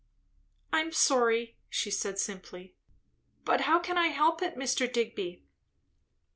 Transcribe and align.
"I 0.73 0.79
am 0.81 0.91
sorry," 0.91 1.59
she 1.69 1.91
said 1.91 2.17
simply. 2.17 2.73
"But 3.45 3.61
how 3.61 3.77
can 3.77 3.99
I 3.99 4.07
help 4.07 4.41
it, 4.41 4.55
Mr. 4.57 4.91
Digby?" 4.91 5.43